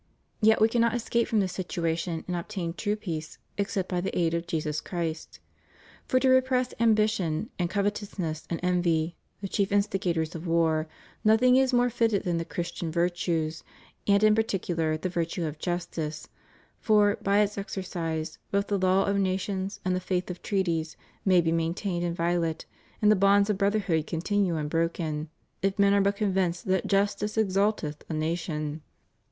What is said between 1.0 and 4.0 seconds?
cape from this situation, and obtain true peace, except